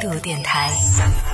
[0.00, 0.70] 态度电台。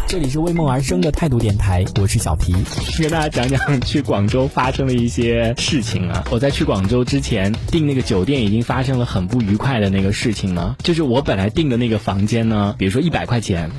[0.08, 2.52] 这里是为梦而生的态度电台，我是小皮，
[3.00, 6.24] 跟大家讲讲去广州发生的一些事情啊。
[6.32, 13.70] 我在去广州之前订那个酒店已经发生了很不愉快的那个事情了，就是我本来订的那个房间呢，比如说一百块钱，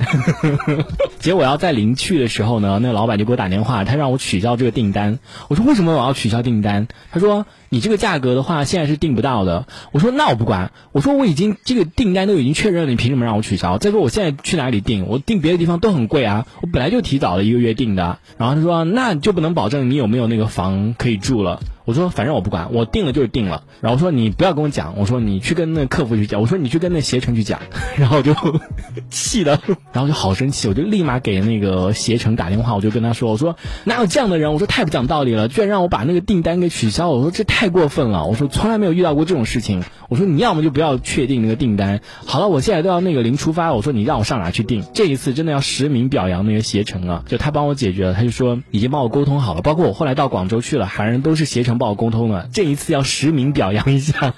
[1.20, 5.18] 结果我要在临去的时候呢，那个老板就给我打电话，他让我取消这个订单。
[5.48, 6.88] 我说为什么我要取消订单？
[7.12, 9.66] 他说你这个价格的话现在是订不到的。
[9.92, 13.76] 我说那我不管，我说我已经这个订单都已经确认了，你凭什么让我取消？
[13.78, 15.06] 再说我现在去哪里订？
[15.06, 18.18] 我订别的地方都很贵啊，我本来就提早了一个月订的。
[18.36, 21.60] 然后他说那就不能保证你有没有那个房可以住了。
[21.88, 23.64] 我说反正我不管，我定了就是定了。
[23.80, 27.60] 然后我说你不要跟我讲，我说你去跟那客服去讲，我说你去跟那携程去讲。
[27.96, 28.34] 然后我就
[29.08, 29.58] 气的，
[29.90, 34.52] 然后就好生气，我就立马给那个携程打电话，我就跟他说，我说哪有这样的人？
[34.52, 39.82] 我说太不讲道理了，居然让我把那个订单给取消，我说这太过分了，我说从来没有遇到过这种事情。
[40.10, 42.02] 我说你要么就不要确定那个订单。
[42.26, 44.84] 好了，我现在都要那个零出发，我说你让我上哪去订？
[44.92, 52.48] 这一次真的要实名表扬那个携程了，就他帮我解决了，他就说已经帮我沟通好了，包括我后来到广州去了，反正都是携程不好沟通了。
[52.52, 54.34] 这一次要实名表扬一下。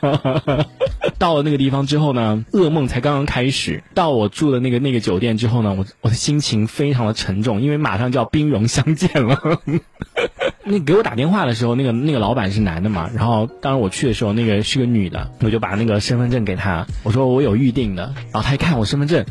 [1.19, 3.83] 到了那个地方之后呢，噩梦才刚刚开始。
[3.95, 9.61] 到我住的那个那个酒店之后呢，我我的心情非常的沉重，因为马上就要兵戎相见了。
[10.65, 19.25] 那给我打电话的时候，那个那个老板是男的嘛，然后当时我去的时候，那个是个女的，我就把那个身份证给他，我说我有预定的，然后他一看我身份证，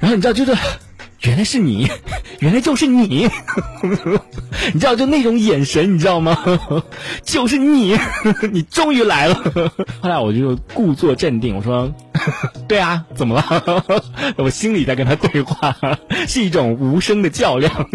[0.00, 0.52] 然后你知道就是。
[1.22, 1.88] 原来是你，
[2.40, 3.28] 原来就是你，
[4.72, 6.38] 你知道就那种眼神，你知道吗？
[7.24, 7.98] 就是你，
[8.52, 9.34] 你终于来了。
[10.00, 11.92] 后来我就故作镇定，我说
[12.68, 13.84] ：“对啊，怎么了？”
[14.38, 15.76] 我心里在跟他对话，
[16.28, 17.88] 是一种无声的较量。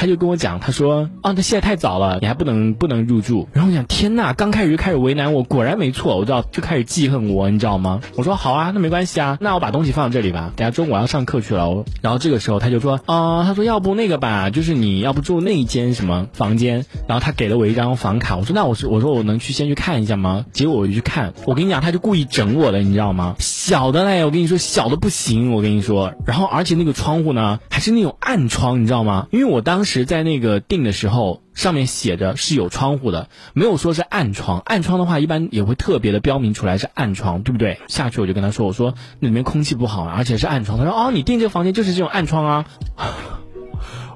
[0.00, 8.00] 他就跟我讲，他说：“啊，他现在太早了，你还不能不能入住。”然后我想，天呐，刚开始就开始为难我，果然没错，我知道就开始记恨我，你知道吗？
[8.16, 23.34] 我说：“好啊，那没关系啊，那我把东西放在这里吧，等下中午我要上课去了。”然后这个时候他就说：“啊，他说要不那个吧，就是你要不住那一间什么房间？”然后他给了我一张房卡，我说：“那我是我说我能去先去看一下吗？”结果我就去看，我跟你讲，他就故意整我的，你知道吗？
[23.38, 26.14] 小的嘞，我跟你说小的不行，我跟你说。
[26.24, 29.26] 然后而且那个窗户呢，还是那种暗窗，你知道吗？
[29.30, 34.60] 因为我当时是在那个订的时候，上面写着是有窗户的，没有说是暗窗。
[34.60, 37.80] 暗窗的话，一般也会特别的标明出来是暗窗，对不对？
[37.88, 40.78] 下去我就跟他说，我说那里面空气不好，而且是暗窗。
[40.78, 42.66] 他说哦，你订这个房间就是这种暗窗啊。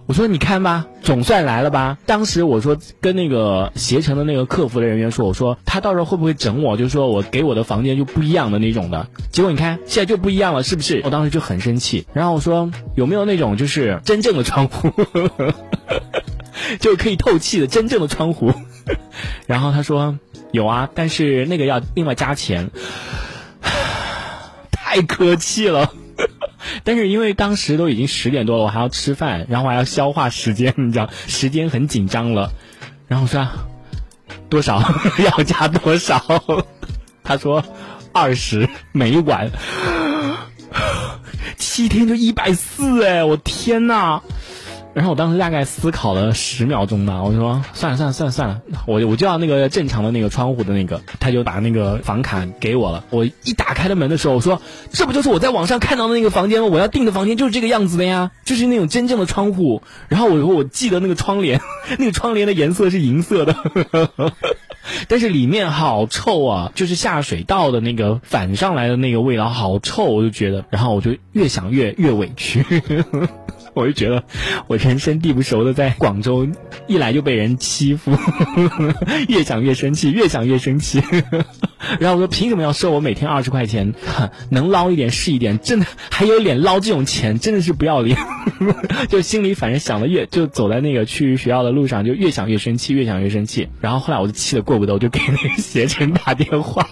[0.06, 1.96] 我说你看吧，总算来了吧。
[2.04, 6.76] 当时我说跟那个携程的那个客服的人员说，我说他到时候会不会整我？
[6.76, 9.08] 就说我给我的房间就不一样的那种的。
[9.32, 11.00] 结果你看现在就不一样了，是不是？
[11.04, 12.06] 我当时就很生气。
[12.12, 14.92] 然后我说有没有那种就是真正的窗户，
[16.80, 18.52] 就可以透气的真正的窗户？
[19.46, 20.18] 然后他说
[20.52, 22.70] 有啊，但是那个要另外加钱。
[24.70, 25.90] 太客气了。
[26.84, 32.52] 但是因为当时都已经十点多了，我还要吃饭，然后还要消化时间，你知道， 时间很紧张了。
[33.08, 33.46] 然后我说
[34.48, 34.82] 多少
[35.18, 36.22] 要加多少？
[37.22, 37.64] 他说
[38.12, 39.50] 二十每晚，
[41.56, 44.20] 七天就一百四哎，我天呐！
[44.94, 53.04] 然后我当时大概思考了十秒钟吧，我说算了算了算了算了，我我就要那个正常的那个窗户的那个，他就把那个房卡给我了。
[53.10, 54.62] 我一打开了门的时候，我说
[54.92, 56.68] 这不就是我在网上看到的那个房间吗？
[56.68, 59.82] 我要订的房间就是这个样子的呀，就是那种真正的窗户。
[60.08, 61.60] 然后我我记得那个窗帘，
[61.98, 63.56] 那个窗帘的颜色是银色的，
[65.08, 72.64] 但是里面好臭啊，就是下水道的那个反上来的那个味道好臭，我就觉得，然后我就越想越越委屈。
[73.74, 74.24] 我就觉得
[74.66, 76.46] 我人生地不熟的在广州
[76.86, 78.12] 一来就被人欺负，
[79.28, 81.02] 越想越生气，越想越生气。
[82.00, 83.92] 然后我说凭什么要收我每天二十块钱？
[84.50, 88.16] 能捞一点是一点，真的还有脸捞这种钱，真的是不要脸。
[89.10, 93.68] 就心里反正想的越，就走在那个去学校的路上就越想越生气，越想越生气。
[93.80, 96.88] 然后后来我就气得过不得，我就给那个携程打电话。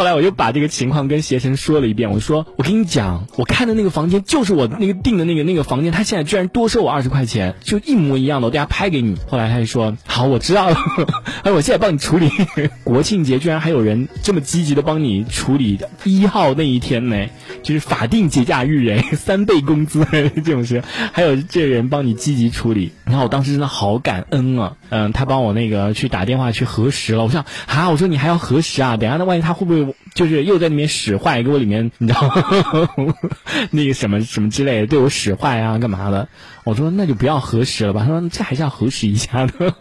[0.00, 9.18] 后来我就把这个情况跟携程说了一遍，我说我跟你讲，我看的那个房间就是我那个订的那个那个房间，他现在居然多收我二十块钱，就一模一样的，我等下拍给你。
[9.28, 10.76] 后来他就说好，我知道了，
[11.44, 12.30] 哎，我现在帮你处理。
[12.82, 17.26] 国庆节居然还有人这么积极的帮你处理一号那一天呢，
[17.62, 20.82] 就是法定节假日哎，三倍工资这种事，
[21.12, 29.94] 还有这人帮你积极处理，然后我当时真的好感恩啊，嗯，他帮我那个去打电话去核实了，我想啊，我说你还要核实啊，等下那万一他会不会？
[30.14, 33.14] 就是又在里面使坏，给我里面你知道吗
[33.70, 36.28] 那个什么什么之类的，对我使坏啊，干嘛的？
[36.64, 38.02] 我说那就不要核实了吧。
[38.02, 39.74] 他说这还是要核实一下的。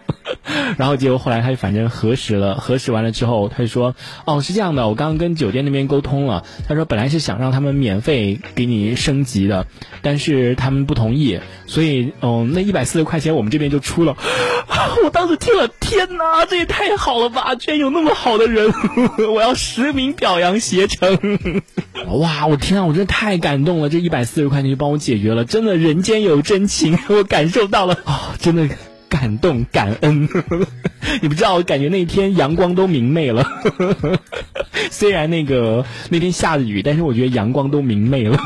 [0.78, 3.96] 然后结果后来他就反正核实了，核实完了之后他就说
[4.26, 9.68] 哦是这样的，我刚刚跟酒店那边沟通了，他说本来是想让他们免费给你升级的，
[10.02, 14.16] 但是他们不同意，所以嗯那一百四十块钱我们这边就出了。
[15.04, 17.56] 我当时听了，天哪，这也太好了吧！
[17.56, 18.72] 居然有那么好的人，
[19.34, 21.18] 我要实名表扬携程。
[22.20, 23.90] 哇，我天啊，我真的太感动了！
[23.90, 28.68] 这一百四十块钱就帮我解决了，真的人间有真情，我感受到了啊，真的
[29.10, 30.30] 感动感恩。
[31.22, 33.46] 你不知道，我感觉那天阳光都明媚了。
[34.92, 38.40] 虽然那个那天下着雨，但是我觉得阳光都明媚了。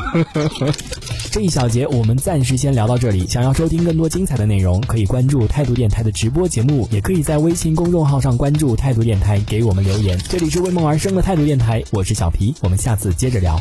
[1.30, 3.26] 这一小节我们暂时先聊到这里。
[3.26, 10.18] 想要收听更多精彩的内容，可以关注态度电台的直播节目，也可以在微信公众号上关注态度电台，给我们留言。
[10.28, 13.60] 这里是为梦而生的态度电台，我是小皮，我们下次接着聊。